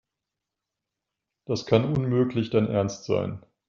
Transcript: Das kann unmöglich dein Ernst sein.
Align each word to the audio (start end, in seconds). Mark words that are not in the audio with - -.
Das 1.45 1.67
kann 1.67 1.85
unmöglich 1.85 2.49
dein 2.49 2.65
Ernst 2.65 3.03
sein. 3.05 3.45